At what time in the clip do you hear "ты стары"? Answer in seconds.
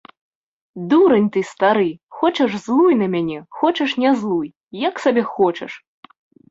1.35-1.89